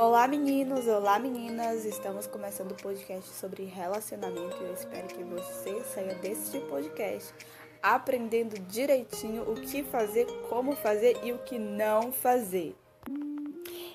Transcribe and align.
Olá 0.00 0.26
meninos, 0.26 0.86
olá 0.86 1.18
meninas, 1.18 1.84
estamos 1.84 2.26
começando 2.26 2.72
o 2.72 2.74
podcast 2.74 3.28
sobre 3.34 3.64
relacionamento 3.64 4.56
e 4.62 4.64
eu 4.64 4.72
espero 4.72 5.06
que 5.08 5.22
você 5.22 5.78
saia 5.92 6.14
desse 6.14 6.58
podcast 6.58 7.34
aprendendo 7.82 8.58
direitinho 8.60 9.42
o 9.42 9.54
que 9.56 9.82
fazer, 9.82 10.24
como 10.48 10.74
fazer 10.74 11.18
e 11.22 11.32
o 11.32 11.38
que 11.40 11.58
não 11.58 12.10
fazer. 12.12 12.74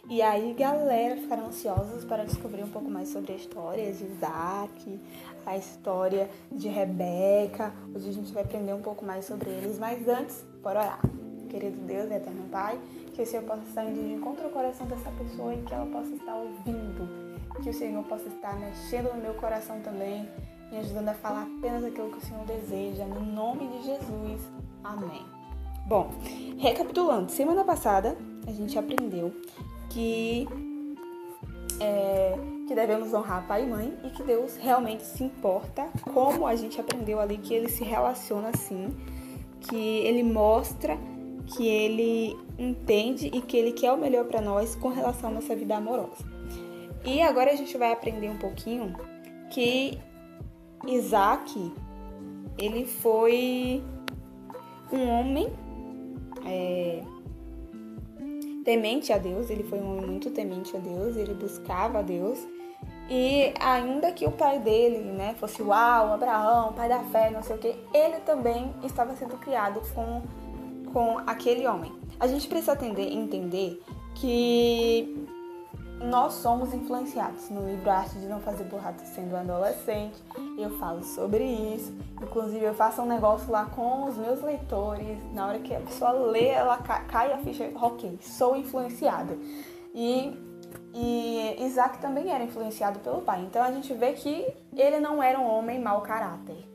E 0.08 0.22
aí, 0.22 0.54
galera, 0.54 1.18
ficaram 1.18 1.48
ansiosos 1.48 2.06
para 2.06 2.24
descobrir 2.24 2.62
um 2.62 2.70
pouco 2.70 2.88
mais 2.88 3.10
sobre 3.10 3.34
a 3.34 3.36
história 3.36 3.92
de 3.92 4.04
Isaac, 4.04 5.00
a 5.44 5.58
história 5.58 6.30
de 6.52 6.68
Rebeca. 6.68 7.74
Hoje 7.96 8.10
a 8.10 8.14
gente 8.14 8.32
vai 8.32 8.44
aprender 8.44 8.74
um 8.74 8.82
pouco 8.84 9.04
mais 9.04 9.26
sobre 9.26 9.50
eles, 9.50 9.80
mas 9.80 10.08
antes, 10.08 10.46
bora 10.62 10.82
orar. 10.82 11.25
Querido 11.56 11.78
Deus, 11.88 12.12
eterno 12.12 12.44
Pai, 12.52 12.78
que 13.14 13.22
o 13.22 13.26
Senhor 13.26 13.46
possa 13.46 13.62
estar 13.62 13.86
indo 13.86 14.06
de 14.06 14.12
encontro 14.12 14.44
ao 14.44 14.50
coração 14.50 14.86
dessa 14.88 15.10
pessoa 15.12 15.54
e 15.54 15.62
que 15.62 15.74
ela 15.74 15.86
possa 15.86 16.14
estar 16.14 16.36
ouvindo. 16.36 17.08
Que 17.64 17.70
o 17.70 17.74
Senhor 17.74 18.04
possa 18.04 18.28
estar 18.28 18.60
mexendo 18.60 19.14
no 19.16 19.22
meu 19.22 19.36
coração 19.36 19.80
também, 19.80 20.28
me 20.70 20.80
ajudando 20.80 21.08
a 21.08 21.14
falar 21.14 21.44
apenas 21.44 21.86
aquilo 21.86 22.10
que 22.10 22.18
o 22.18 22.22
Senhor 22.22 22.44
deseja. 22.44 23.06
No 23.06 23.22
nome 23.22 23.70
de 23.70 23.86
Jesus. 23.86 24.42
Amém. 24.84 25.26
Bom, 25.88 26.10
recapitulando, 26.58 27.32
semana 27.32 27.64
passada 27.64 28.18
a 28.46 28.52
gente 28.52 28.78
aprendeu 28.78 29.34
que, 29.90 30.46
é, 31.80 32.38
que 32.68 32.76
devemos 32.76 33.14
honrar 33.14 33.48
pai 33.48 33.64
e 33.64 33.68
mãe 33.68 33.98
e 34.04 34.10
que 34.10 34.24
Deus 34.24 34.58
realmente 34.58 35.04
se 35.04 35.24
importa, 35.24 35.88
como 36.14 36.46
a 36.46 36.56
gente 36.58 36.82
aprendeu 36.82 37.18
ali 37.18 37.38
que 37.38 37.54
ele 37.54 37.70
se 37.70 37.86
relaciona 37.86 38.50
assim, 38.50 38.94
que 39.62 39.78
ele 39.78 40.22
mostra 40.22 40.98
que 41.48 41.68
ele 41.68 42.36
entende 42.58 43.28
e 43.28 43.42
que 43.42 43.56
ele 43.56 43.72
quer 43.72 43.92
o 43.92 43.98
melhor 43.98 44.26
para 44.26 44.42
nós 44.42 44.76
com 44.76 44.90
relação 44.90 45.30
à 45.30 45.34
nossa 45.34 45.56
vida 45.56 45.76
amorosa. 45.76 46.26
E 47.06 47.22
agora 47.22 47.52
a 47.52 47.56
gente 47.56 47.78
vai 47.78 47.92
aprender 47.92 48.30
um 48.30 48.38
pouquinho 48.38 48.96
que 49.50 50.00
Isaac 50.88 51.72
ele 52.58 52.86
foi 52.86 53.84
um 54.92 55.08
homem 55.10 55.52
é, 56.46 57.04
temente 58.64 59.12
a 59.12 59.18
Deus, 59.18 59.50
ele 59.50 59.64
foi 59.64 59.80
um 59.80 59.98
homem 59.98 60.10
muito 60.10 60.32
temente 60.32 60.76
a 60.76 60.80
Deus, 60.80 61.16
ele 61.16 61.34
buscava 61.34 62.00
a 62.00 62.02
Deus. 62.02 62.40
E 63.10 63.54
ainda 63.60 64.12
que 64.12 64.26
o 64.26 64.32
pai 64.32 64.58
dele, 64.60 64.98
né, 64.98 65.36
fosse 65.40 65.62
uau, 65.62 66.14
Abraão, 66.14 66.74
pai 66.74 66.90
da 66.90 67.04
fé, 67.04 67.30
não 67.30 67.44
sei 67.44 67.56
o 67.56 67.60
que, 67.60 67.76
ele 67.94 68.20
também 68.26 68.74
estava 68.84 69.16
sendo 69.16 69.38
criado 69.38 69.80
com 69.94 70.24
com 70.96 71.20
aquele 71.28 71.68
homem. 71.68 71.92
A 72.18 72.26
gente 72.26 72.48
precisa 72.48 72.72
atender, 72.72 73.12
entender 73.12 73.84
que 74.14 75.28
nós 76.00 76.36
somos 76.36 76.74
influenciados. 76.74 77.50
No 77.50 77.68
livro 77.68 77.90
Arte 77.90 78.18
de 78.18 78.28
Não 78.28 78.40
Fazer 78.40 78.64
Burrata 78.64 79.04
Sendo 79.04 79.36
Adolescente, 79.36 80.16
eu 80.58 80.70
falo 80.80 81.04
sobre 81.04 81.44
isso. 81.44 81.94
Inclusive, 82.22 82.64
eu 82.64 82.74
faço 82.74 83.02
um 83.02 83.06
negócio 83.06 83.52
lá 83.52 83.66
com 83.66 84.06
os 84.06 84.16
meus 84.16 84.42
leitores. 84.42 85.20
Na 85.34 85.48
hora 85.48 85.60
que 85.60 85.76
a 85.76 85.82
pessoa 85.82 86.12
lê, 86.12 86.48
ela 86.48 86.78
cai 86.78 87.34
a 87.34 87.40
ficha, 87.40 87.70
ok, 87.76 88.18
sou 88.22 88.56
influenciada. 88.56 89.38
E, 89.94 90.34
e 90.94 91.58
Isaac 91.60 91.98
também 91.98 92.32
era 92.32 92.42
influenciado 92.42 93.00
pelo 93.00 93.20
pai. 93.20 93.42
Então 93.42 93.62
a 93.62 93.70
gente 93.70 93.94
vê 93.94 94.14
que 94.14 94.48
ele 94.74 95.02
não 95.02 95.22
era 95.22 95.38
um 95.38 95.46
homem 95.46 95.78
mau 95.78 96.00
caráter. 96.00 96.66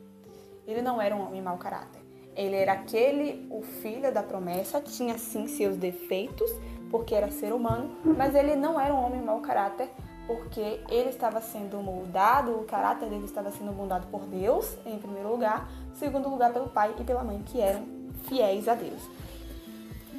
Ele 0.67 0.83
não 0.83 1.01
era 1.01 1.15
um 1.15 1.25
homem 1.27 1.41
mau 1.41 1.57
caráter. 1.57 2.00
Ele 2.35 2.55
era 2.55 2.73
aquele, 2.73 3.47
o 3.49 3.61
filho 3.61 4.13
da 4.13 4.23
promessa, 4.23 4.79
tinha 4.79 5.17
sim 5.17 5.47
seus 5.47 5.75
defeitos, 5.75 6.49
porque 6.89 7.13
era 7.13 7.31
ser 7.31 7.53
humano, 7.53 7.95
mas 8.03 8.35
ele 8.35 8.55
não 8.55 8.79
era 8.79 8.93
um 8.93 9.05
homem 9.05 9.21
mau 9.21 9.39
caráter, 9.39 9.89
porque 10.27 10.79
ele 10.89 11.09
estava 11.09 11.41
sendo 11.41 11.77
moldado, 11.77 12.51
o 12.51 12.63
caráter 12.63 13.09
dele 13.09 13.25
estava 13.25 13.51
sendo 13.51 13.73
moldado 13.73 14.07
por 14.07 14.21
Deus, 14.21 14.77
em 14.85 14.97
primeiro 14.97 15.29
lugar, 15.29 15.69
segundo 15.93 16.29
lugar 16.29 16.53
pelo 16.53 16.69
pai 16.69 16.93
e 16.97 17.03
pela 17.03 17.23
mãe, 17.23 17.41
que 17.45 17.59
eram 17.59 17.85
fiéis 18.27 18.67
a 18.67 18.75
Deus. 18.75 19.01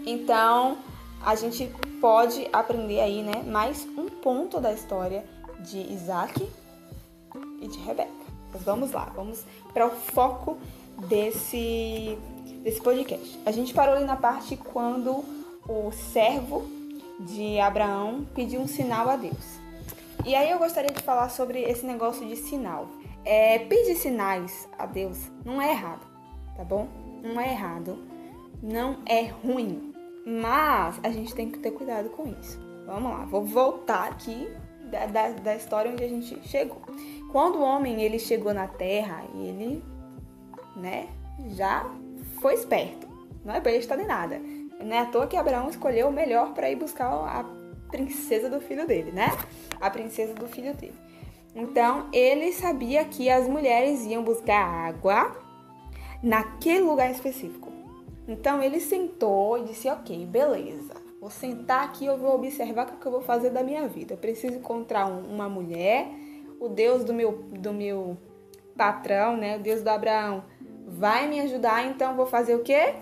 Então, 0.05 0.79
a 1.25 1.35
gente 1.35 1.71
pode 2.01 2.49
aprender 2.53 3.01
aí, 3.01 3.23
né, 3.23 3.43
mais 3.47 3.87
um 3.97 4.09
ponto 4.09 4.61
da 4.61 4.73
história 4.73 5.25
de 5.61 5.79
Isaac 5.93 6.51
e 7.61 7.69
de 7.69 7.79
Rebeca. 7.79 8.11
Mas 8.53 8.63
vamos 8.63 8.93
lá, 8.93 9.11
vamos 9.15 9.45
para 9.73 9.87
o 9.87 9.91
foco 9.91 10.59
desse, 11.09 12.19
desse 12.63 12.81
podcast. 12.81 13.39
A 13.45 13.51
gente 13.51 13.73
parou 13.75 13.97
ali 13.97 14.05
na 14.05 14.17
parte 14.17 14.57
quando 14.57 15.25
o 15.69 15.91
servo 15.93 16.65
de 17.21 17.61
Abraão 17.61 18.27
pediu 18.35 18.61
um 18.61 18.67
sinal 18.67 19.09
a 19.09 19.17
Deus. 19.17 19.61
E 20.25 20.35
aí 20.35 20.51
eu 20.51 20.59
gostaria 20.59 20.91
de 20.91 21.03
falar 21.03 21.29
sobre 21.29 21.63
esse 21.63 21.85
negócio 21.85 22.27
de 22.27 22.37
sinal. 22.37 22.89
É, 23.25 23.59
pedir 23.61 23.95
sinais 23.97 24.69
a 24.79 24.87
Deus 24.87 25.19
não 25.45 25.61
é 25.61 25.71
errado, 25.71 26.07
tá 26.57 26.65
bom? 26.65 26.89
Não 27.23 27.41
é 27.41 27.53
errado, 27.53 27.99
não 28.61 28.99
é 29.07 29.27
ruim, 29.27 29.93
mas 30.27 30.99
a 31.03 31.11
gente 31.11 31.35
tem 31.35 31.51
que 31.51 31.59
ter 31.59 31.71
cuidado 31.71 32.11
com 32.11 32.27
isso. 32.29 32.61
Vamos 32.87 33.13
lá, 33.13 33.25
vou 33.25 33.45
voltar 33.45 34.09
aqui 34.09 34.49
da, 34.91 35.07
da, 35.07 35.29
da 35.31 35.57
história 35.57 35.91
onde 35.91 36.03
a 36.03 36.09
gente 36.09 36.37
chegou. 36.49 36.83
Quando 37.31 37.57
o 37.57 37.63
homem 37.63 38.03
ele 38.03 38.19
chegou 38.19 38.53
na 38.53 38.67
Terra, 38.67 39.25
ele 39.35 39.83
né, 40.77 41.09
já 41.51 41.85
foi 42.41 42.55
esperto. 42.55 43.07
Não 43.45 43.55
é 43.55 43.61
besta 43.61 43.97
nem 43.97 44.07
nada. 44.07 44.41
Não 44.81 44.95
é 44.95 45.01
à 45.01 45.07
toa 45.07 45.27
que 45.27 45.37
Abraão 45.37 45.69
escolheu 45.69 46.09
o 46.09 46.13
melhor 46.13 46.53
para 46.55 46.71
ir 46.71 46.77
buscar 46.77 47.07
a 47.09 47.45
princesa 47.91 48.49
do 48.49 48.61
filho 48.61 48.87
dele, 48.87 49.13
né? 49.13 49.29
A 49.81 49.91
princesa 49.91 50.35
do 50.35 50.49
filho 50.49 50.75
dele. 50.75 50.95
Então, 51.55 52.09
ele 52.13 52.53
sabia 52.53 53.05
que 53.05 53.29
as 53.29 53.47
mulheres 53.47 54.05
iam 54.05 54.23
buscar 54.23 54.65
água 54.65 55.37
naquele 56.23 56.81
lugar 56.81 57.11
específico. 57.11 57.71
Então, 58.27 58.63
ele 58.63 58.81
sentou 58.81 59.59
e 59.59 59.65
disse: 59.65 59.89
Ok, 59.89 60.25
beleza, 60.27 60.95
vou 61.21 61.31
sentar 61.31 61.85
aqui 61.85 62.07
eu 62.07 62.17
vou 62.17 62.35
observar 62.35 62.87
o 62.87 62.97
que 62.97 63.07
eu 63.07 63.13
vou 63.13 63.21
fazer 63.21 63.51
da 63.51 63.63
minha 63.63 63.87
vida. 63.87 64.15
Eu 64.15 64.19
preciso 64.19 64.55
encontrar 64.55 65.07
uma 65.07 65.49
mulher, 65.49 66.09
o 66.59 66.69
Deus 66.69 67.05
do 67.05 67.13
meu, 67.13 67.33
do 67.33 67.73
meu 67.73 68.17
patrão, 68.77 69.37
né? 69.37 69.57
O 69.59 69.61
Deus 69.61 69.83
do 69.83 69.89
Abraão 69.89 70.43
vai 70.87 71.29
me 71.29 71.41
ajudar, 71.41 71.87
então 71.87 72.17
vou 72.17 72.27
fazer 72.27 72.55
o 72.55 72.63
quê? 72.63 72.95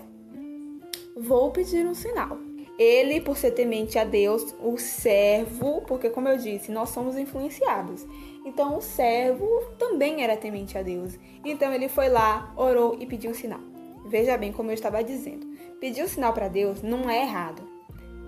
Vou 1.15 1.51
pedir 1.51 1.85
um 1.85 1.93
sinal. 1.93 2.37
Ele, 2.79 3.21
por 3.21 3.37
ser 3.37 3.51
temente 3.51 3.99
a 3.99 4.03
Deus, 4.03 4.55
o 4.59 4.77
servo, 4.77 5.81
porque 5.81 6.09
como 6.09 6.27
eu 6.27 6.37
disse, 6.37 6.71
nós 6.71 6.89
somos 6.89 7.17
influenciados. 7.17 8.07
Então 8.43 8.77
o 8.77 8.81
servo 8.81 9.47
também 9.77 10.23
era 10.23 10.35
temente 10.35 10.77
a 10.77 10.81
Deus. 10.81 11.19
Então 11.45 11.71
ele 11.73 11.87
foi 11.87 12.09
lá, 12.09 12.51
orou 12.55 12.97
e 12.99 13.05
pediu 13.05 13.31
um 13.31 13.35
sinal. 13.35 13.59
Veja 14.05 14.37
bem 14.37 14.51
como 14.51 14.71
eu 14.71 14.73
estava 14.73 15.03
dizendo. 15.03 15.45
Pedir 15.79 16.03
um 16.03 16.07
sinal 16.07 16.33
para 16.33 16.47
Deus 16.47 16.81
não 16.81 17.09
é 17.09 17.21
errado, 17.21 17.61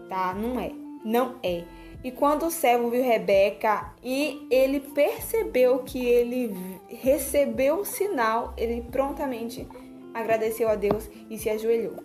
tá? 0.08 0.34
Não 0.34 0.60
é. 0.60 0.72
Não 1.04 1.36
é. 1.42 1.64
E 2.04 2.12
quando 2.12 2.46
o 2.46 2.52
servo 2.52 2.90
viu 2.90 3.02
Rebeca 3.02 3.94
e 4.04 4.46
ele 4.52 4.80
percebeu 4.80 5.80
que 5.80 6.06
ele 6.06 6.54
recebeu 6.88 7.80
o 7.80 7.86
sinal, 7.86 8.54
ele 8.58 8.82
prontamente 8.92 9.68
agradeceu 10.14 10.68
a 10.68 10.76
Deus 10.76 11.10
e 11.30 11.38
se 11.38 11.50
ajoelhou. 11.50 12.04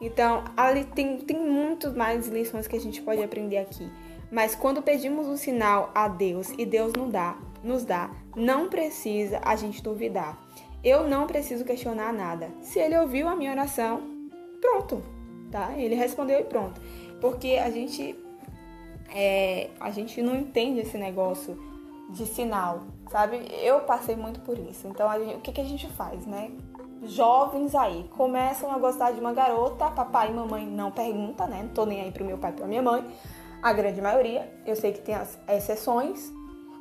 Então, 0.00 0.44
ali 0.56 0.84
tem, 0.84 1.18
tem 1.18 1.38
muito 1.38 1.90
mais 1.96 2.26
lições 2.28 2.66
que 2.66 2.76
a 2.76 2.80
gente 2.80 3.02
pode 3.02 3.22
aprender 3.22 3.58
aqui. 3.58 3.90
Mas 4.30 4.54
quando 4.54 4.80
pedimos 4.80 5.26
um 5.26 5.36
sinal 5.36 5.90
a 5.94 6.06
Deus 6.06 6.52
e 6.56 6.64
Deus 6.64 6.92
nos 6.92 7.10
dá, 7.10 7.36
nos 7.62 7.84
dá, 7.84 8.10
não 8.36 8.68
precisa 8.68 9.40
a 9.44 9.56
gente 9.56 9.82
duvidar. 9.82 10.38
Eu 10.82 11.06
não 11.08 11.26
preciso 11.26 11.64
questionar 11.64 12.12
nada. 12.12 12.50
Se 12.62 12.78
ele 12.78 12.96
ouviu 12.96 13.28
a 13.28 13.36
minha 13.36 13.50
oração, 13.50 14.00
pronto, 14.60 15.02
tá? 15.50 15.74
Ele 15.76 15.94
respondeu 15.94 16.40
e 16.40 16.44
pronto. 16.44 16.80
Porque 17.20 17.60
a 17.62 17.68
gente 17.68 18.16
é, 19.12 19.70
a 19.80 19.90
gente 19.90 20.22
não 20.22 20.36
entende 20.36 20.80
esse 20.80 20.96
negócio 20.96 21.58
de 22.08 22.26
sinal, 22.26 22.80
sabe? 23.10 23.48
Eu 23.62 23.80
passei 23.80 24.16
muito 24.16 24.40
por 24.40 24.58
isso. 24.58 24.86
Então, 24.88 25.08
gente, 25.18 25.36
o 25.36 25.40
que, 25.40 25.52
que 25.52 25.60
a 25.60 25.64
gente 25.64 25.86
faz, 25.88 26.26
né? 26.26 26.50
Jovens 27.02 27.74
aí 27.74 28.08
começam 28.16 28.70
a 28.70 28.78
gostar 28.78 29.12
de 29.12 29.20
uma 29.20 29.32
garota, 29.32 29.90
papai 29.90 30.30
e 30.30 30.34
mamãe 30.34 30.66
não 30.66 30.90
pergunta, 30.90 31.46
né? 31.46 31.62
Não 31.62 31.70
tô 31.70 31.86
nem 31.86 32.02
aí 32.02 32.12
pro 32.12 32.24
meu 32.24 32.36
pai 32.36 32.50
e 32.50 32.54
pra 32.54 32.66
minha 32.66 32.82
mãe. 32.82 33.06
A 33.62 33.72
grande 33.72 34.00
maioria, 34.00 34.52
eu 34.66 34.76
sei 34.76 34.92
que 34.92 35.00
tem 35.00 35.14
as 35.14 35.38
exceções, 35.48 36.32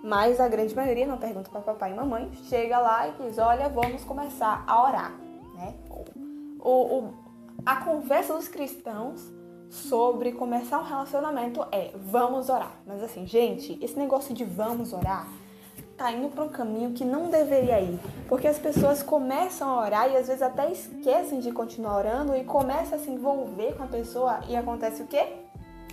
mas 0.03 0.39
a 0.39 0.47
grande 0.47 0.75
maioria 0.75 1.05
não 1.05 1.17
pergunta 1.17 1.49
para 1.49 1.61
papai 1.61 1.91
e 1.91 1.95
mamãe. 1.95 2.29
Chega 2.49 2.79
lá 2.79 3.07
e 3.07 3.11
diz: 3.23 3.37
Olha, 3.37 3.69
vamos 3.69 4.03
começar 4.03 4.63
a 4.67 4.83
orar, 4.83 5.11
né? 5.55 5.73
O, 6.59 6.69
o, 6.69 7.13
a 7.65 7.77
conversa 7.77 8.33
dos 8.33 8.47
cristãos 8.47 9.38
sobre 9.69 10.31
começar 10.31 10.79
um 10.79 10.83
relacionamento 10.83 11.65
é 11.71 11.91
vamos 11.95 12.49
orar. 12.49 12.73
Mas 12.85 13.03
assim, 13.03 13.25
gente, 13.25 13.77
esse 13.81 13.97
negócio 13.97 14.33
de 14.33 14.43
vamos 14.43 14.93
orar 14.93 15.27
tá 15.95 16.11
indo 16.13 16.29
para 16.29 16.45
um 16.45 16.49
caminho 16.49 16.93
que 16.93 17.03
não 17.03 17.29
deveria 17.29 17.81
ir, 17.81 17.99
porque 18.29 18.47
as 18.47 18.57
pessoas 18.57 19.03
começam 19.03 19.69
a 19.69 19.81
orar 19.85 20.09
e 20.09 20.15
às 20.15 20.27
vezes 20.27 20.41
até 20.41 20.71
esquecem 20.71 21.41
de 21.41 21.51
continuar 21.51 21.97
orando 21.97 22.37
e 22.37 22.43
começam 22.45 22.97
a 22.97 23.01
se 23.01 23.11
envolver 23.11 23.75
com 23.75 23.83
a 23.83 23.87
pessoa 23.87 24.39
e 24.47 24.55
acontece 24.55 25.03
o 25.03 25.07
quê? 25.07 25.27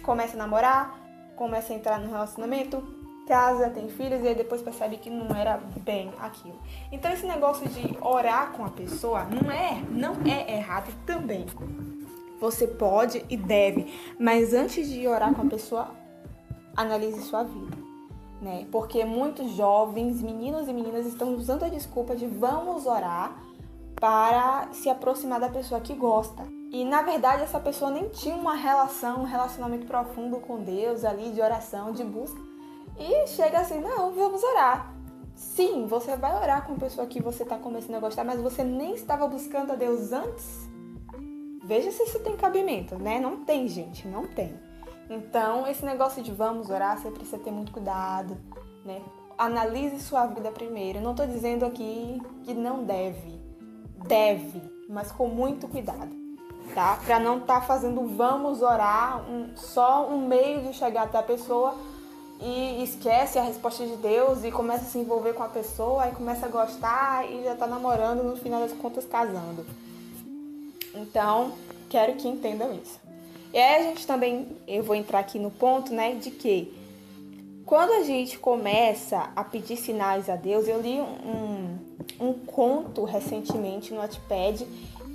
Começa 0.04 0.34
a 0.34 0.38
namorar, 0.38 0.96
começa 1.34 1.72
a 1.72 1.76
entrar 1.76 1.98
no 1.98 2.08
relacionamento, 2.08 2.80
casa, 3.26 3.68
tem 3.68 3.88
filhos 3.88 4.22
e 4.22 4.28
aí 4.28 4.34
depois 4.36 4.62
percebe 4.62 4.96
que 4.96 5.10
não 5.10 5.36
era 5.36 5.60
bem 5.80 6.12
aquilo. 6.20 6.60
Então 6.92 7.10
esse 7.10 7.26
negócio 7.26 7.68
de 7.68 7.98
orar 8.00 8.52
com 8.52 8.64
a 8.64 8.70
pessoa 8.70 9.24
não 9.24 9.50
é, 9.50 9.82
não 9.90 10.14
é 10.24 10.56
errado 10.56 10.94
também. 11.04 11.46
Você 12.40 12.66
pode 12.66 13.24
e 13.30 13.36
deve, 13.36 13.92
mas 14.18 14.52
antes 14.52 14.88
de 14.88 15.06
orar 15.08 15.34
com 15.34 15.42
a 15.42 15.46
pessoa, 15.46 15.90
analise 16.76 17.22
sua 17.22 17.42
vida. 17.42 17.76
Né? 18.40 18.66
Porque 18.70 19.04
muitos 19.04 19.52
jovens, 19.52 20.20
meninos 20.20 20.68
e 20.68 20.72
meninas 20.72 21.06
estão 21.06 21.34
usando 21.34 21.64
a 21.64 21.68
desculpa 21.68 22.14
de 22.14 22.26
vamos 22.26 22.86
orar 22.86 23.42
para 23.98 24.68
se 24.72 24.90
aproximar 24.90 25.40
da 25.40 25.48
pessoa 25.48 25.80
que 25.80 25.94
gosta. 25.94 26.44
E 26.70 26.84
na 26.84 27.00
verdade 27.02 27.42
essa 27.42 27.58
pessoa 27.58 27.90
nem 27.90 28.08
tinha 28.10 28.34
uma 28.34 28.54
relação, 28.54 29.20
um 29.20 29.24
relacionamento 29.24 29.86
profundo 29.86 30.36
com 30.38 30.62
Deus 30.62 31.04
ali 31.04 31.30
de 31.30 31.40
oração, 31.40 31.92
de 31.92 32.04
busca. 32.04 32.40
E 32.98 33.26
chega 33.28 33.60
assim, 33.60 33.80
não, 33.80 34.12
vamos 34.12 34.42
orar. 34.42 34.94
Sim, 35.34 35.86
você 35.86 36.16
vai 36.16 36.34
orar 36.34 36.66
com 36.66 36.74
a 36.74 36.76
pessoa 36.76 37.06
que 37.06 37.22
você 37.22 37.42
está 37.42 37.58
começando 37.58 37.96
a 37.96 38.00
gostar, 38.00 38.24
mas 38.24 38.40
você 38.40 38.64
nem 38.64 38.94
estava 38.94 39.26
buscando 39.28 39.72
a 39.72 39.76
Deus 39.76 40.12
antes. 40.12 40.66
Veja 41.66 41.90
se 41.90 42.04
isso 42.04 42.20
tem 42.20 42.36
cabimento, 42.36 42.94
né? 42.94 43.18
Não 43.18 43.44
tem, 43.44 43.66
gente, 43.66 44.06
não 44.06 44.24
tem. 44.24 44.54
Então, 45.10 45.66
esse 45.66 45.84
negócio 45.84 46.22
de 46.22 46.30
vamos 46.30 46.70
orar, 46.70 46.96
você 46.96 47.10
precisa 47.10 47.38
ter 47.38 47.50
muito 47.50 47.72
cuidado, 47.72 48.36
né? 48.84 49.02
Analise 49.36 49.98
sua 49.98 50.26
vida 50.26 50.50
primeiro. 50.52 51.00
não 51.00 51.10
estou 51.10 51.26
dizendo 51.26 51.66
aqui 51.66 52.22
que 52.44 52.54
não 52.54 52.84
deve. 52.84 53.40
Deve, 54.06 54.62
mas 54.88 55.10
com 55.10 55.26
muito 55.26 55.66
cuidado, 55.66 56.14
tá? 56.72 57.00
Para 57.04 57.18
não 57.18 57.38
estar 57.38 57.60
tá 57.60 57.66
fazendo 57.66 58.16
vamos 58.16 58.62
orar 58.62 59.28
um, 59.28 59.56
só 59.56 60.08
um 60.08 60.24
meio 60.24 60.62
de 60.62 60.72
chegar 60.72 61.02
até 61.02 61.18
a 61.18 61.22
pessoa 61.24 61.74
e 62.40 62.84
esquece 62.84 63.40
a 63.40 63.42
resposta 63.42 63.84
de 63.84 63.96
Deus 63.96 64.44
e 64.44 64.52
começa 64.52 64.84
a 64.84 64.88
se 64.88 64.98
envolver 64.98 65.32
com 65.32 65.42
a 65.42 65.48
pessoa 65.48 66.06
e 66.06 66.12
começa 66.12 66.46
a 66.46 66.48
gostar 66.48 67.28
e 67.28 67.42
já 67.42 67.56
tá 67.56 67.66
namorando, 67.66 68.22
no 68.22 68.36
final 68.36 68.60
das 68.60 68.72
contas 68.72 69.04
casando. 69.04 69.66
Então, 70.96 71.52
quero 71.88 72.14
que 72.14 72.26
entendam 72.26 72.72
isso. 72.74 72.98
E 73.52 73.58
aí 73.58 73.80
a 73.80 73.82
gente 73.88 74.06
também, 74.06 74.48
eu 74.66 74.82
vou 74.82 74.94
entrar 74.94 75.20
aqui 75.20 75.38
no 75.38 75.50
ponto, 75.50 75.92
né, 75.92 76.14
de 76.14 76.30
que 76.30 76.74
quando 77.64 77.92
a 77.92 78.04
gente 78.04 78.38
começa 78.38 79.30
a 79.34 79.42
pedir 79.42 79.76
sinais 79.76 80.30
a 80.30 80.36
Deus, 80.36 80.68
eu 80.68 80.80
li 80.80 81.00
um, 81.00 81.78
um 82.20 82.32
conto 82.32 83.04
recentemente 83.04 83.92
no 83.92 84.00
Wattpad 84.00 84.64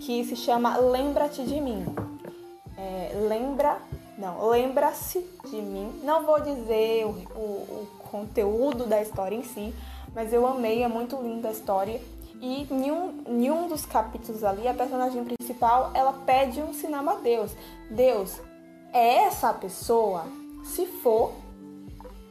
que 0.02 0.26
se 0.26 0.36
chama 0.36 0.78
Lembra-te 0.78 1.44
de 1.44 1.62
mim. 1.62 1.86
É, 2.78 3.12
lembra, 3.30 3.78
não, 4.18 4.50
lembra-se 4.50 5.26
de 5.50 5.62
mim. 5.62 6.02
Não 6.04 6.26
vou 6.26 6.42
dizer 6.42 7.06
o, 7.06 7.10
o, 7.10 7.40
o 7.40 7.88
conteúdo 8.10 8.86
da 8.86 9.02
história 9.02 9.36
em 9.36 9.44
si, 9.44 9.74
mas 10.14 10.34
eu 10.34 10.46
amei, 10.46 10.84
é 10.84 10.88
muito 10.88 11.16
linda 11.22 11.50
a 11.50 11.52
história. 11.52 12.02
E 12.42 12.64
em 12.64 12.92
um, 12.92 13.24
em 13.28 13.52
um 13.52 13.68
dos 13.68 13.86
capítulos 13.86 14.44
ali, 14.44 14.68
a 14.68 14.74
personagem 14.74 15.24
principal, 15.24 15.92
ela 15.94 16.12
pede 16.26 16.60
um 16.60 16.74
sinal 16.74 17.08
a 17.08 17.16
Deus. 17.16 17.56
Deus, 17.88 18.42
é 18.92 19.26
essa 19.26 19.54
pessoa? 19.54 20.26
Se 20.64 20.88
for, 20.88 21.34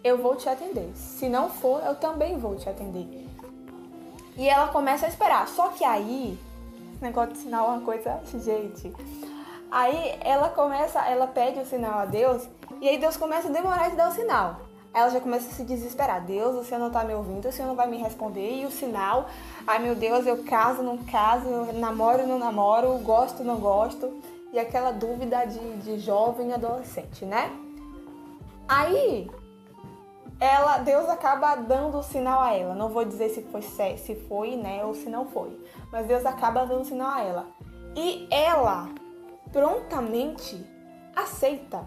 eu 0.03 0.19
vou 0.19 0.35
te 0.35 0.49
atender. 0.49 0.91
Se 0.97 1.29
não 1.29 1.49
for, 1.49 1.81
eu 1.85 1.95
também 1.95 2.37
vou 2.37 2.57
te 2.57 2.69
atender. 2.69 3.07
E 4.37 4.49
ela 4.49 4.67
começa 4.69 5.07
a 5.07 5.09
esperar. 5.09 5.47
Só 5.47 5.69
que 5.69 5.85
aí, 5.85 6.37
esse 6.93 7.03
negócio 7.05 7.33
de 7.33 7.39
sinal 7.39 7.67
é 7.67 7.69
uma 7.75 7.83
coisa, 7.83 8.21
gente. 8.27 8.93
Aí 9.71 10.19
ela 10.23 10.49
começa, 10.49 10.99
ela 11.07 11.29
pede 11.29 11.61
o 11.61 11.67
sinal 11.67 12.01
a 12.01 12.05
Deus, 12.05 12.49
e 12.81 12.89
aí 12.89 12.99
Deus 12.99 13.17
começa 13.17 13.47
a 13.47 13.53
demorar 13.53 13.91
de 13.91 13.97
dar 13.97 14.09
o 14.09 14.13
sinal 14.13 14.70
ela 14.93 15.09
já 15.09 15.21
começa 15.21 15.49
a 15.49 15.53
se 15.53 15.65
desesperar. 15.65 16.25
Deus, 16.25 16.57
o 16.57 16.65
Senhor 16.65 16.81
não 16.81 16.89
está 16.89 17.05
me 17.05 17.15
ouvindo, 17.15 17.49
o 17.49 17.53
Senhor 17.53 17.69
não 17.69 17.77
vai 17.77 17.89
me 17.89 17.97
responder. 17.97 18.61
E 18.61 18.67
o 18.67 18.71
sinal, 18.71 19.29
ai 19.67 19.79
meu 19.79 19.95
Deus, 19.95 20.27
eu 20.27 20.43
caso, 20.45 20.83
não 20.83 20.99
caso, 20.99 21.47
eu 21.47 21.73
namoro, 21.75 22.27
não 22.27 22.39
namoro, 22.39 22.99
gosto, 22.99 23.45
não 23.45 23.59
gosto. 23.59 24.21
E 24.53 24.59
aquela 24.59 24.91
dúvida 24.91 25.45
de, 25.45 25.77
de 25.79 25.99
jovem 26.01 26.53
adolescente, 26.53 27.25
né? 27.25 27.51
Aí, 28.67 29.31
ela, 30.41 30.79
Deus 30.79 31.09
acaba 31.09 31.55
dando 31.55 31.99
o 31.99 32.03
sinal 32.03 32.41
a 32.41 32.53
ela. 32.53 32.75
Não 32.75 32.89
vou 32.89 33.05
dizer 33.05 33.29
se 33.29 33.43
foi, 33.43 33.63
se 33.63 34.15
foi, 34.29 34.57
né, 34.57 34.85
ou 34.85 34.95
se 34.95 35.09
não 35.09 35.27
foi. 35.27 35.57
Mas 35.93 36.07
Deus 36.07 36.27
acaba 36.27 36.65
dando 36.65 36.83
o 36.83 36.85
sinal 36.85 37.11
a 37.11 37.23
ela. 37.23 37.47
E 37.95 38.27
ela 38.31 38.89
prontamente 39.53 40.65
aceita 41.15 41.85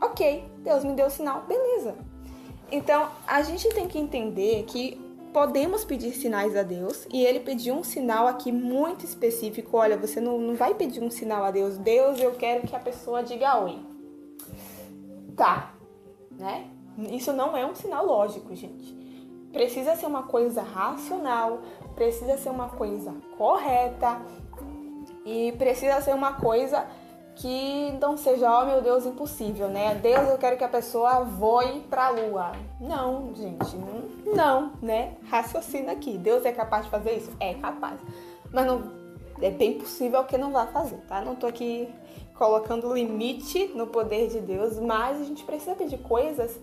ok, 0.00 0.44
Deus 0.58 0.84
me 0.84 0.94
deu 0.94 1.06
o 1.06 1.10
sinal, 1.10 1.42
beleza. 1.42 1.65
Então 2.70 3.08
a 3.26 3.42
gente 3.42 3.68
tem 3.70 3.86
que 3.86 3.98
entender 3.98 4.64
que 4.64 5.00
podemos 5.32 5.84
pedir 5.84 6.12
sinais 6.12 6.56
a 6.56 6.62
Deus 6.62 7.06
e 7.12 7.24
ele 7.24 7.40
pediu 7.40 7.74
um 7.74 7.84
sinal 7.84 8.26
aqui 8.26 8.50
muito 8.50 9.04
específico. 9.04 9.76
Olha, 9.76 9.96
você 9.96 10.20
não, 10.20 10.38
não 10.38 10.54
vai 10.54 10.74
pedir 10.74 11.02
um 11.02 11.10
sinal 11.10 11.44
a 11.44 11.50
Deus, 11.50 11.76
Deus, 11.76 12.18
eu 12.20 12.32
quero 12.32 12.66
que 12.66 12.74
a 12.74 12.78
pessoa 12.78 13.22
diga 13.22 13.58
oi. 13.60 13.78
Tá, 15.36 15.74
né? 16.30 16.68
Isso 17.10 17.32
não 17.32 17.56
é 17.56 17.66
um 17.66 17.74
sinal 17.74 18.06
lógico, 18.06 18.54
gente. 18.54 18.96
Precisa 19.52 19.94
ser 19.94 20.06
uma 20.06 20.22
coisa 20.22 20.62
racional, 20.62 21.60
precisa 21.94 22.38
ser 22.38 22.48
uma 22.48 22.70
coisa 22.70 23.14
correta 23.36 24.20
e 25.24 25.52
precisa 25.52 26.00
ser 26.00 26.14
uma 26.14 26.34
coisa 26.34 26.86
que 27.36 27.92
não 28.00 28.16
seja, 28.16 28.50
oh 28.50 28.64
meu 28.64 28.80
Deus, 28.80 29.04
impossível, 29.04 29.68
né? 29.68 29.94
Deus, 29.94 30.28
eu 30.30 30.38
quero 30.38 30.56
que 30.56 30.64
a 30.64 30.68
pessoa 30.68 31.22
voe 31.22 31.80
pra 31.88 32.08
lua. 32.08 32.52
Não, 32.80 33.34
gente, 33.34 33.76
não, 34.34 34.72
né? 34.82 35.16
Raciocina 35.28 35.92
aqui. 35.92 36.16
Deus 36.16 36.44
é 36.44 36.52
capaz 36.52 36.84
de 36.84 36.90
fazer 36.90 37.12
isso? 37.12 37.30
É 37.38 37.54
capaz. 37.54 38.00
Mas 38.50 38.66
não 38.66 38.90
é 39.42 39.50
bem 39.50 39.78
possível 39.78 40.24
que 40.24 40.38
não 40.38 40.50
vá 40.50 40.66
fazer, 40.66 40.96
tá? 41.08 41.20
Não 41.20 41.36
tô 41.36 41.46
aqui 41.46 41.88
colocando 42.34 42.92
limite 42.92 43.70
no 43.74 43.86
poder 43.86 44.28
de 44.28 44.40
Deus, 44.40 44.78
mas 44.78 45.20
a 45.20 45.24
gente 45.24 45.44
precisa 45.44 45.74
pedir 45.74 45.98
coisas 45.98 46.58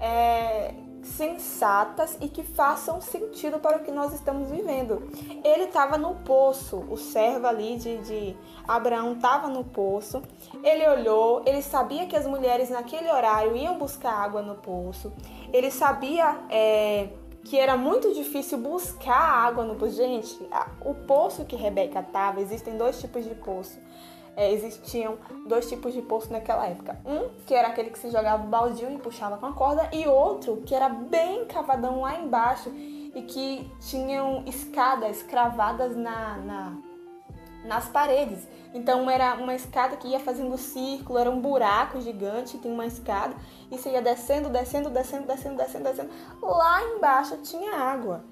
é, 0.00 0.74
sensatas 1.04 2.16
e 2.20 2.28
que 2.28 2.42
façam 2.42 3.00
sentido 3.00 3.58
para 3.58 3.78
o 3.78 3.84
que 3.84 3.90
nós 3.90 4.12
estamos 4.12 4.50
vivendo. 4.50 5.02
Ele 5.44 5.64
estava 5.64 5.96
no 5.96 6.14
poço, 6.16 6.84
o 6.88 6.96
servo 6.96 7.46
ali 7.46 7.76
de, 7.76 7.98
de 7.98 8.36
Abraão 8.66 9.12
estava 9.12 9.48
no 9.48 9.64
poço. 9.64 10.22
Ele 10.62 10.86
olhou, 10.88 11.42
ele 11.46 11.62
sabia 11.62 12.06
que 12.06 12.16
as 12.16 12.26
mulheres 12.26 12.70
naquele 12.70 13.10
horário 13.10 13.56
iam 13.56 13.78
buscar 13.78 14.12
água 14.12 14.42
no 14.42 14.56
poço. 14.56 15.12
Ele 15.52 15.70
sabia 15.70 16.38
é, 16.50 17.08
que 17.44 17.58
era 17.58 17.76
muito 17.76 18.12
difícil 18.12 18.58
buscar 18.58 19.18
água 19.18 19.64
no 19.64 19.76
poço. 19.76 19.96
Gente, 19.96 20.38
o 20.84 20.94
poço 20.94 21.44
que 21.44 21.56
Rebeca 21.56 22.00
estava, 22.00 22.40
existem 22.40 22.76
dois 22.76 23.00
tipos 23.00 23.24
de 23.24 23.34
poço 23.34 23.78
é, 24.36 24.52
existiam 24.52 25.18
dois 25.46 25.68
tipos 25.68 25.92
de 25.92 26.02
poço 26.02 26.32
naquela 26.32 26.66
época. 26.66 26.98
Um 27.04 27.28
que 27.46 27.54
era 27.54 27.68
aquele 27.68 27.90
que 27.90 27.98
se 27.98 28.10
jogava 28.10 28.44
o 28.44 28.48
baldio 28.48 28.90
e 28.90 28.98
puxava 28.98 29.36
com 29.36 29.46
a 29.46 29.52
corda, 29.52 29.88
e 29.92 30.06
outro 30.06 30.62
que 30.66 30.74
era 30.74 30.88
bem 30.88 31.46
cavadão 31.46 32.00
lá 32.00 32.18
embaixo 32.18 32.70
e 32.70 33.22
que 33.22 33.70
tinham 33.80 34.42
escadas 34.46 35.22
cravadas 35.22 35.96
na, 35.96 36.36
na 36.38 36.76
nas 37.64 37.88
paredes. 37.88 38.46
Então 38.74 39.08
era 39.08 39.34
uma 39.34 39.54
escada 39.54 39.96
que 39.96 40.08
ia 40.08 40.20
fazendo 40.20 40.58
círculo, 40.58 41.18
era 41.18 41.30
um 41.30 41.40
buraco 41.40 42.00
gigante, 42.00 42.58
tem 42.58 42.70
uma 42.70 42.86
escada, 42.86 43.34
e 43.70 43.78
você 43.78 43.90
ia 43.90 44.02
descendo, 44.02 44.50
descendo, 44.50 44.90
descendo, 44.90 45.26
descendo, 45.26 45.56
descendo, 45.56 45.84
descendo. 45.84 46.10
Lá 46.42 46.82
embaixo 46.82 47.38
tinha 47.38 47.74
água. 47.74 48.24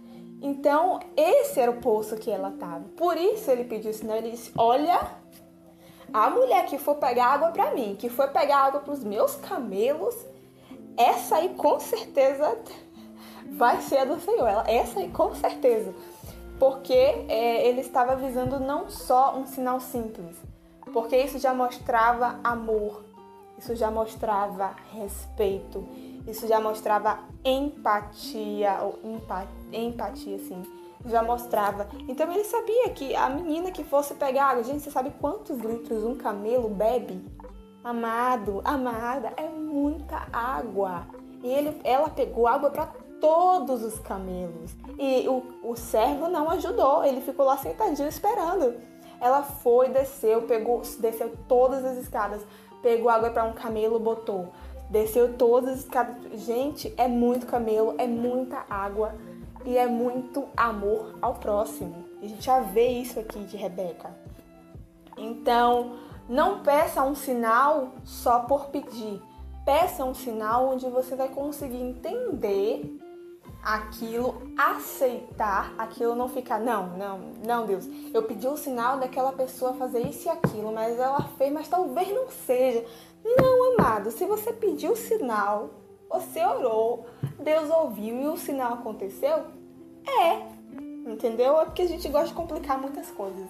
Então, 0.42 0.98
esse 1.16 1.60
era 1.60 1.70
o 1.70 1.80
poço 1.80 2.16
que 2.16 2.30
ela 2.30 2.48
estava. 2.48 2.84
Por 2.96 3.16
isso 3.16 3.48
ele 3.50 3.64
pediu 3.64 3.92
sinal, 3.92 4.16
ele 4.16 4.32
disse: 4.32 4.52
Olha, 4.58 5.00
a 6.12 6.28
mulher 6.30 6.66
que 6.66 6.78
for 6.78 6.96
pegar 6.96 7.26
água 7.26 7.50
para 7.50 7.72
mim, 7.72 7.96
que 7.98 8.08
for 8.08 8.28
pegar 8.28 8.58
água 8.58 8.80
para 8.80 8.92
os 8.92 9.02
meus 9.02 9.34
camelos, 9.36 10.14
essa 10.96 11.36
aí 11.36 11.50
com 11.50 11.80
certeza 11.80 12.58
vai 13.52 13.80
ser 13.80 13.98
a 13.98 14.04
do 14.04 14.20
Senhor. 14.20 14.46
Ela, 14.46 14.70
essa 14.70 15.00
aí 15.00 15.08
com 15.08 15.34
certeza. 15.34 15.94
Porque 16.58 16.92
é, 16.92 17.66
ele 17.66 17.80
estava 17.80 18.14
visando 18.14 18.60
não 18.60 18.88
só 18.88 19.36
um 19.36 19.46
sinal 19.46 19.80
simples, 19.80 20.36
porque 20.92 21.16
isso 21.16 21.38
já 21.38 21.52
mostrava 21.52 22.38
amor, 22.44 23.04
isso 23.58 23.74
já 23.74 23.90
mostrava 23.90 24.76
respeito, 24.92 25.84
isso 26.26 26.46
já 26.46 26.60
mostrava 26.60 27.18
empatia, 27.44 28.78
ou 28.82 28.98
empatia, 29.72 30.38
sim 30.38 30.62
já 31.06 31.22
mostrava. 31.22 31.88
Então 32.08 32.30
ele 32.30 32.44
sabia 32.44 32.90
que 32.90 33.14
a 33.14 33.28
menina 33.28 33.70
que 33.70 33.84
fosse 33.84 34.14
pegar 34.14 34.50
água, 34.50 34.64
gente, 34.64 34.82
você 34.82 34.90
sabe 34.90 35.12
quantos 35.20 35.58
litros 35.58 36.04
um 36.04 36.14
camelo 36.14 36.68
bebe? 36.68 37.24
Amado, 37.82 38.60
amada, 38.64 39.32
é 39.36 39.48
muita 39.48 40.26
água. 40.32 41.06
E 41.42 41.48
ele, 41.48 41.80
ela 41.82 42.08
pegou 42.08 42.46
água 42.46 42.70
para 42.70 42.86
todos 43.20 43.82
os 43.82 43.98
camelos. 43.98 44.76
E 44.98 45.28
o, 45.28 45.70
o 45.70 45.76
servo 45.76 46.28
não 46.28 46.50
ajudou, 46.50 47.04
ele 47.04 47.20
ficou 47.20 47.46
lá 47.46 47.56
sentadinho 47.56 48.08
esperando. 48.08 48.74
Ela 49.20 49.42
foi, 49.42 49.88
desceu, 49.88 50.42
pegou, 50.42 50.82
desceu 50.98 51.32
todas 51.48 51.84
as 51.84 51.96
escadas, 51.98 52.40
pegou 52.82 53.08
água 53.08 53.30
para 53.30 53.44
um 53.44 53.52
camelo, 53.52 53.98
botou 53.98 54.48
desceu 54.92 55.32
todas 55.32 55.70
as 55.70 55.78
escadas. 55.80 56.16
Gente, 56.34 56.92
é 56.98 57.08
muito 57.08 57.46
camelo, 57.46 57.94
é 57.96 58.06
muita 58.06 58.64
água 58.68 59.14
e 59.64 59.76
é 59.76 59.86
muito 59.86 60.48
amor 60.56 61.14
ao 61.20 61.34
próximo. 61.34 62.04
A 62.22 62.26
gente 62.26 62.44
já 62.44 62.60
vê 62.60 62.88
isso 62.88 63.18
aqui 63.18 63.40
de 63.40 63.56
Rebeca. 63.56 64.10
Então, 65.16 65.96
não 66.28 66.62
peça 66.62 67.02
um 67.02 67.14
sinal 67.14 67.92
só 68.04 68.40
por 68.40 68.66
pedir. 68.66 69.20
Peça 69.64 70.04
um 70.04 70.14
sinal 70.14 70.70
onde 70.70 70.88
você 70.88 71.14
vai 71.14 71.28
conseguir 71.28 71.80
entender 71.80 72.98
aquilo, 73.62 74.42
aceitar 74.56 75.72
aquilo, 75.78 76.16
não 76.16 76.28
ficar, 76.28 76.58
não, 76.58 76.88
não, 76.96 77.20
não, 77.46 77.64
Deus, 77.64 77.88
eu 78.12 78.24
pedi 78.24 78.46
o 78.48 78.52
um 78.52 78.56
sinal 78.56 78.98
daquela 78.98 79.32
pessoa 79.32 79.74
fazer 79.74 80.00
isso 80.00 80.26
e 80.26 80.30
aquilo, 80.30 80.72
mas 80.72 80.98
ela 80.98 81.22
fez, 81.38 81.52
mas 81.52 81.68
talvez 81.68 82.08
não 82.08 82.28
seja. 82.28 82.84
Não, 83.24 83.74
amado, 83.74 84.10
se 84.10 84.24
você 84.26 84.52
pediu 84.52 84.92
o 84.92 84.96
sinal, 84.96 85.70
você 86.12 86.44
orou, 86.44 87.06
Deus 87.38 87.70
ouviu 87.70 88.20
e 88.20 88.26
o 88.26 88.36
sinal 88.36 88.74
aconteceu, 88.74 89.44
é, 90.06 90.42
entendeu? 91.10 91.58
É 91.60 91.64
porque 91.64 91.82
a 91.82 91.88
gente 91.88 92.08
gosta 92.08 92.28
de 92.28 92.34
complicar 92.34 92.80
muitas 92.80 93.10
coisas. 93.10 93.48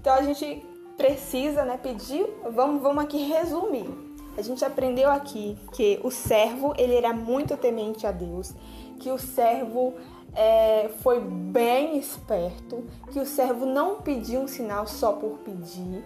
Então 0.00 0.14
a 0.14 0.22
gente 0.22 0.64
precisa, 0.96 1.64
né, 1.64 1.76
pedir, 1.76 2.26
vamos, 2.52 2.82
vamos 2.82 3.04
aqui 3.04 3.18
resumir. 3.18 3.88
A 4.36 4.42
gente 4.42 4.64
aprendeu 4.64 5.10
aqui 5.10 5.56
que 5.72 6.00
o 6.02 6.10
servo, 6.10 6.74
ele 6.76 6.94
era 6.94 7.12
muito 7.12 7.56
temente 7.56 8.06
a 8.06 8.10
Deus, 8.10 8.52
que 8.98 9.10
o 9.10 9.18
servo 9.18 9.94
é, 10.34 10.90
foi 11.02 11.20
bem 11.20 11.96
esperto, 11.98 12.84
que 13.12 13.20
o 13.20 13.26
servo 13.26 13.64
não 13.64 14.00
pediu 14.00 14.40
um 14.40 14.48
sinal 14.48 14.86
só 14.86 15.12
por 15.12 15.38
pedir 15.38 16.02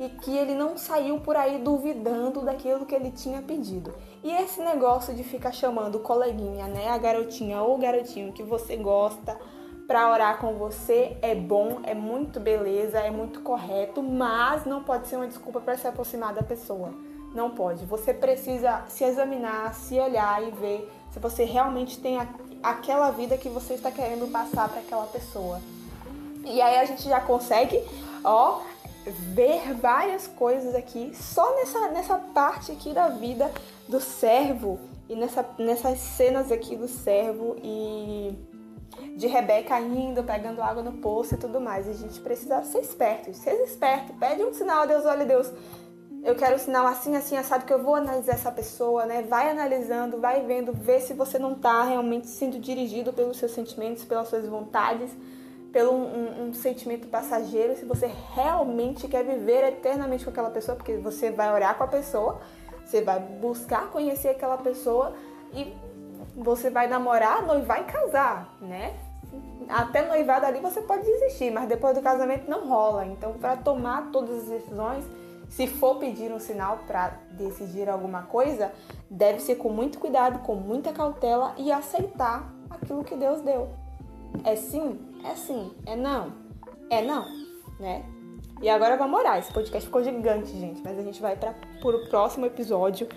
e 0.00 0.08
que 0.08 0.34
ele 0.34 0.54
não 0.54 0.78
saiu 0.78 1.20
por 1.20 1.36
aí 1.36 1.58
duvidando 1.58 2.40
daquilo 2.40 2.86
que 2.86 2.94
ele 2.94 3.10
tinha 3.10 3.42
pedido. 3.42 3.94
E 4.24 4.32
esse 4.32 4.58
negócio 4.62 5.14
de 5.14 5.22
ficar 5.22 5.52
chamando 5.52 5.96
o 5.96 6.00
coleguinha, 6.00 6.66
né, 6.68 6.88
a 6.88 6.96
garotinha 6.96 7.60
ou 7.60 7.74
o 7.74 7.78
garotinho 7.78 8.32
que 8.32 8.42
você 8.42 8.76
gosta 8.76 9.38
para 9.86 10.10
orar 10.10 10.38
com 10.38 10.54
você 10.54 11.18
é 11.20 11.34
bom, 11.34 11.80
é 11.82 11.92
muito 11.92 12.40
beleza, 12.40 12.98
é 12.98 13.10
muito 13.10 13.42
correto, 13.42 14.02
mas 14.02 14.64
não 14.64 14.82
pode 14.82 15.06
ser 15.06 15.16
uma 15.16 15.26
desculpa 15.26 15.60
para 15.60 15.76
se 15.76 15.86
aproximar 15.86 16.32
da 16.32 16.42
pessoa. 16.42 16.94
Não 17.34 17.50
pode. 17.50 17.84
Você 17.84 18.14
precisa 18.14 18.82
se 18.88 19.04
examinar, 19.04 19.74
se 19.74 20.00
olhar 20.00 20.42
e 20.42 20.50
ver 20.52 20.90
se 21.10 21.18
você 21.18 21.44
realmente 21.44 22.00
tem 22.00 22.18
aquela 22.62 23.10
vida 23.10 23.36
que 23.36 23.50
você 23.50 23.74
está 23.74 23.90
querendo 23.90 24.30
passar 24.32 24.68
para 24.68 24.80
aquela 24.80 25.06
pessoa. 25.06 25.60
E 26.44 26.62
aí 26.62 26.78
a 26.78 26.84
gente 26.86 27.02
já 27.02 27.20
consegue, 27.20 27.84
ó, 28.24 28.60
ver 29.06 29.74
várias 29.74 30.26
coisas 30.26 30.74
aqui 30.74 31.12
só 31.14 31.56
nessa, 31.56 31.88
nessa 31.88 32.18
parte 32.18 32.72
aqui 32.72 32.92
da 32.92 33.08
vida 33.08 33.50
do 33.88 34.00
servo 34.00 34.78
e 35.08 35.14
nessa, 35.14 35.44
nessas 35.58 35.98
cenas 35.98 36.52
aqui 36.52 36.76
do 36.76 36.86
servo 36.86 37.56
e 37.62 38.38
de 39.16 39.26
Rebeca 39.26 39.78
indo, 39.80 40.22
pegando 40.22 40.62
água 40.62 40.82
no 40.82 40.92
poço 40.92 41.34
e 41.34 41.38
tudo 41.38 41.60
mais. 41.60 41.88
A 41.88 41.92
gente 41.92 42.20
precisa 42.20 42.62
ser 42.62 42.80
esperto, 42.80 43.32
ser 43.34 43.54
esperto, 43.62 44.12
pede 44.14 44.42
um 44.44 44.52
sinal 44.52 44.82
a 44.82 44.86
Deus, 44.86 45.04
olha 45.04 45.24
Deus, 45.24 45.50
eu 46.22 46.34
quero 46.34 46.56
um 46.56 46.58
sinal 46.58 46.86
assim, 46.86 47.16
assim, 47.16 47.36
assado, 47.36 47.64
que 47.64 47.72
eu 47.72 47.82
vou 47.82 47.94
analisar 47.94 48.32
essa 48.32 48.52
pessoa, 48.52 49.06
né? 49.06 49.22
Vai 49.22 49.50
analisando, 49.50 50.20
vai 50.20 50.44
vendo, 50.44 50.72
vê 50.72 51.00
se 51.00 51.14
você 51.14 51.38
não 51.38 51.54
tá 51.54 51.82
realmente 51.84 52.26
sendo 52.26 52.58
dirigido 52.58 53.12
pelos 53.12 53.38
seus 53.38 53.52
sentimentos, 53.52 54.04
pelas 54.04 54.28
suas 54.28 54.46
vontades, 54.46 55.10
pelo 55.72 55.92
um, 55.92 56.48
um, 56.48 56.54
sentimento 56.54 57.08
passageiro, 57.08 57.76
se 57.76 57.84
você 57.84 58.10
realmente 58.34 59.06
quer 59.06 59.24
viver 59.24 59.64
eternamente 59.64 60.24
com 60.24 60.30
aquela 60.30 60.50
pessoa, 60.50 60.76
porque 60.76 60.96
você 60.96 61.30
vai 61.30 61.52
orar 61.52 61.76
com 61.76 61.84
a 61.84 61.88
pessoa, 61.88 62.40
você 62.84 63.02
vai 63.02 63.20
buscar 63.20 63.90
conhecer 63.90 64.28
aquela 64.28 64.58
pessoa 64.58 65.14
e 65.52 65.72
você 66.36 66.70
vai 66.70 66.88
namorar, 66.88 67.46
noivar 67.46 67.82
e 67.82 67.84
casar, 67.84 68.56
né? 68.60 68.96
Até 69.68 70.06
noivado 70.06 70.46
ali 70.46 70.58
você 70.58 70.80
pode 70.82 71.04
desistir, 71.04 71.52
mas 71.52 71.68
depois 71.68 71.94
do 71.94 72.02
casamento 72.02 72.50
não 72.50 72.66
rola. 72.66 73.06
Então, 73.06 73.34
para 73.34 73.56
tomar 73.56 74.10
todas 74.10 74.42
as 74.42 74.48
decisões, 74.48 75.04
se 75.48 75.66
for 75.66 75.98
pedir 75.98 76.32
um 76.32 76.40
sinal 76.40 76.80
para 76.86 77.18
decidir 77.32 77.88
alguma 77.88 78.22
coisa, 78.22 78.72
deve 79.08 79.40
ser 79.40 79.56
com 79.56 79.68
muito 79.68 79.98
cuidado, 79.98 80.40
com 80.40 80.54
muita 80.56 80.92
cautela 80.92 81.54
e 81.56 81.70
aceitar 81.70 82.52
aquilo 82.68 83.04
que 83.04 83.14
Deus 83.14 83.40
deu. 83.42 83.68
É 84.44 84.56
sim? 84.56 85.09
É 85.24 85.34
sim. 85.34 85.72
É 85.86 85.96
não? 85.96 86.32
É 86.88 87.02
não, 87.02 87.26
né? 87.78 88.04
E 88.62 88.68
agora 88.68 88.96
vamos 88.96 89.18
orar. 89.18 89.38
Esse 89.38 89.52
podcast 89.52 89.86
ficou 89.86 90.02
gigante, 90.02 90.50
gente, 90.50 90.82
mas 90.82 90.98
a 90.98 91.02
gente 91.02 91.20
vai 91.20 91.36
para 91.36 91.54
o 91.82 92.08
próximo 92.08 92.46
episódio. 92.46 93.08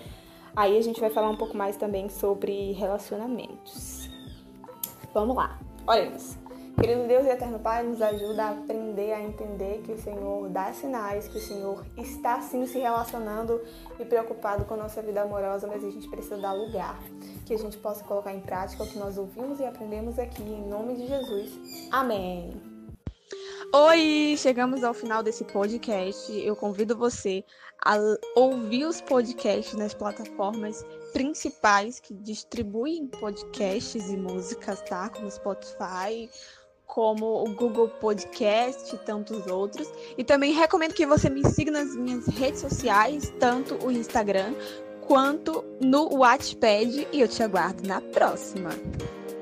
Aí 0.56 0.78
a 0.78 0.80
gente 0.80 1.00
vai 1.00 1.10
falar 1.10 1.28
um 1.28 1.36
pouco 1.36 1.56
mais 1.56 1.76
também 1.76 2.08
sobre 2.08 2.72
relacionamentos. 2.72 4.08
Vamos 5.12 5.36
lá. 5.36 5.58
Isso. 6.14 6.43
Querido 6.80 7.06
Deus 7.06 7.24
e 7.24 7.30
Eterno 7.30 7.58
Pai, 7.60 7.82
nos 7.84 8.02
ajuda 8.02 8.44
a 8.44 8.50
aprender 8.50 9.12
a 9.12 9.22
entender 9.22 9.80
que 9.84 9.92
o 9.92 9.98
Senhor 9.98 10.48
dá 10.48 10.72
sinais, 10.72 11.28
que 11.28 11.38
o 11.38 11.40
Senhor 11.40 11.84
está 11.96 12.40
sim 12.42 12.66
se 12.66 12.78
relacionando 12.78 13.60
e 13.98 14.04
preocupado 14.04 14.64
com 14.64 14.74
a 14.74 14.76
nossa 14.76 15.00
vida 15.00 15.22
amorosa, 15.22 15.66
mas 15.66 15.84
a 15.84 15.90
gente 15.90 16.08
precisa 16.08 16.36
dar 16.36 16.52
lugar, 16.52 16.98
que 17.46 17.54
a 17.54 17.58
gente 17.58 17.76
possa 17.78 18.02
colocar 18.04 18.34
em 18.34 18.40
prática 18.40 18.82
o 18.82 18.86
que 18.86 18.98
nós 18.98 19.16
ouvimos 19.16 19.60
e 19.60 19.64
aprendemos 19.64 20.18
aqui, 20.18 20.42
em 20.42 20.68
nome 20.68 20.96
de 20.96 21.06
Jesus. 21.06 21.88
Amém. 21.92 22.74
Oi, 23.72 24.36
chegamos 24.38 24.84
ao 24.84 24.94
final 24.94 25.22
desse 25.22 25.44
podcast. 25.44 26.30
Eu 26.32 26.54
convido 26.54 26.96
você 26.96 27.44
a 27.84 27.96
ouvir 28.36 28.84
os 28.84 29.00
podcasts 29.00 29.74
nas 29.74 29.92
plataformas 29.92 30.84
principais 31.12 31.98
que 31.98 32.14
distribuem 32.14 33.06
podcasts 33.06 34.10
e 34.10 34.16
músicas, 34.16 34.80
tá? 34.82 35.08
Como 35.08 35.30
Spotify, 35.30 36.30
como 36.86 37.42
o 37.42 37.54
Google 37.54 37.88
Podcast 37.88 38.94
e 38.94 38.98
tantos 38.98 39.46
outros. 39.46 39.90
E 40.16 40.24
também 40.24 40.52
recomendo 40.52 40.94
que 40.94 41.06
você 41.06 41.28
me 41.28 41.44
siga 41.48 41.70
nas 41.70 41.94
minhas 41.96 42.26
redes 42.26 42.60
sociais, 42.60 43.32
tanto 43.40 43.74
o 43.84 43.90
Instagram 43.90 44.54
quanto 45.06 45.64
no 45.80 46.08
Wattpad. 46.18 47.08
E 47.12 47.20
eu 47.20 47.28
te 47.28 47.42
aguardo 47.42 47.86
na 47.86 48.00
próxima. 48.00 48.70